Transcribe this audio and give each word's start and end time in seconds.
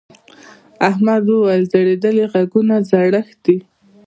احمد 0.89 1.23
وويل: 1.29 1.63
ځړېدلي 1.71 2.25
غوږونه 2.31 2.75
زړښت 2.89 3.37
دی. 3.45 3.57